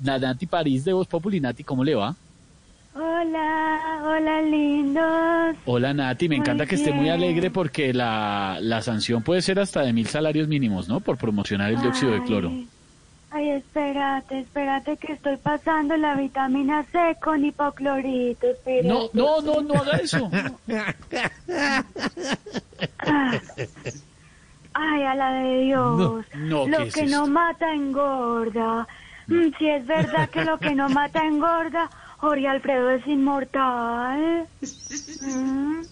[0.00, 1.40] Nati París de Voz Populi.
[1.40, 2.14] Nati, ¿cómo le va?
[2.94, 5.56] Hola, hola lindos.
[5.64, 9.60] Hola Nati, me Muy encanta que esté muy alegre porque la, la sanción puede ser
[9.60, 11.00] hasta de mil salarios mínimos, ¿no?
[11.00, 12.50] Por promocionar el dióxido de cloro.
[13.32, 18.48] Ay, espérate, espérate que estoy pasando la vitamina C con hipoclorito.
[18.48, 18.88] espérate.
[18.88, 20.28] No, no, no, no haga eso.
[24.72, 26.24] Ay, a la de Dios.
[26.38, 28.88] No, ¿qué lo que no mata engorda.
[29.30, 31.88] Mm, si es verdad que lo que no mata engorda,
[32.18, 34.46] Jorge Alfredo es inmortal.
[35.22, 35.82] Mm.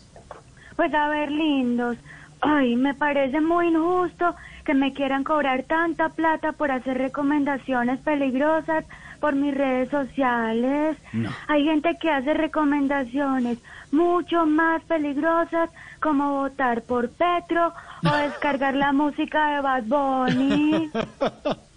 [0.77, 1.97] Pues a ver, lindos.
[2.41, 8.85] Ay, me parece muy injusto que me quieran cobrar tanta plata por hacer recomendaciones peligrosas
[9.21, 10.97] por mis redes sociales.
[11.12, 11.31] No.
[11.48, 13.59] Hay gente que hace recomendaciones
[13.91, 15.70] mucho más peligrosas
[16.01, 17.73] como votar por Petro
[18.05, 20.91] o descargar la música de Bad Bunny.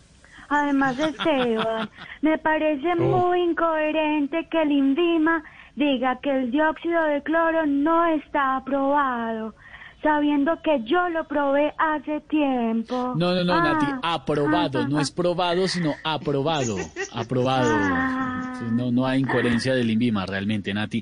[0.52, 1.90] Además, Esteban,
[2.22, 5.41] me parece muy incoherente que el INVIMA
[5.77, 9.55] diga que el dióxido de cloro no está aprobado,
[10.04, 13.13] sabiendo que yo lo probé hace tiempo.
[13.16, 16.76] No, no, no, Ah, Nati, aprobado, ah, no ah, es probado, sino aprobado,
[17.13, 17.71] aprobado.
[17.74, 18.55] Ah.
[18.60, 21.02] Sí, No, no hay incoherencia del INVIMA realmente, Nati.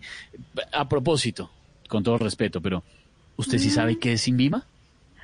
[0.71, 1.49] A propósito,
[1.87, 2.83] con todo respeto, pero
[3.35, 4.63] ¿usted sí sabe qué es INVIMA?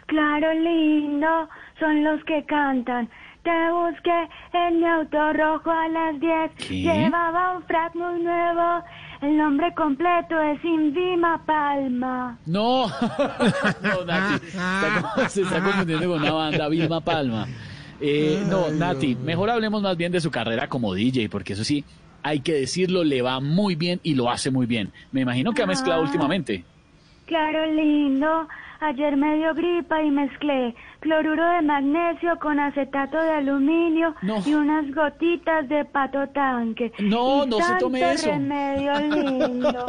[0.07, 3.09] Claro, lindo, son los que cantan.
[3.43, 6.51] Te busqué en mi auto rojo a las 10.
[6.67, 6.73] ¿Qué?
[6.81, 8.83] Llevaba un frac muy nuevo.
[9.21, 12.37] El nombre completo es Invima Palma.
[12.45, 12.87] No,
[13.81, 17.47] no, Nati, está se está confundiendo con una banda, Vilma Palma.
[18.01, 21.85] Eh, no, Nati, mejor hablemos más bien de su carrera como DJ, porque eso sí,
[22.23, 24.91] hay que decirlo, le va muy bien y lo hace muy bien.
[25.11, 26.05] Me imagino que ha mezclado Ah.
[26.05, 26.63] últimamente.
[27.27, 28.47] Claro, lindo.
[28.81, 34.41] Ayer me dio gripa y mezclé cloruro de magnesio con acetato de aluminio No.
[34.45, 36.91] y unas gotitas de pato tanque.
[36.99, 38.29] No, Y no se tome eso.
[38.31, 39.85] remedio lindo.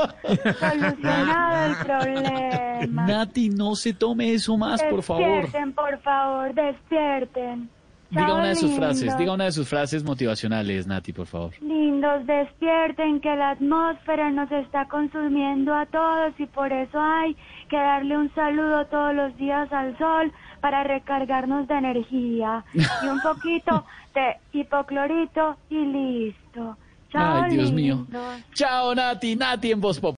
[0.58, 3.06] Solucionado el problema.
[3.06, 5.24] Nati, no se tome eso más, por favor.
[5.24, 7.70] Despierten, por favor, despierten.
[8.10, 11.52] Diga una de sus frases, diga una de sus frases motivacionales, Nati, por favor.
[11.60, 17.36] Lindos, despierten que la atmósfera nos está consumiendo a todos y por eso hay
[17.68, 23.20] que darle un saludo todos los días al sol para recargarnos de energía y un
[23.20, 23.84] poquito
[24.14, 26.76] de hipoclorito y listo.
[27.10, 27.94] Chao, Ay, Dios mío.
[27.96, 28.42] lindos.
[28.54, 30.14] Chao, Nati, Nati en Voz Pop.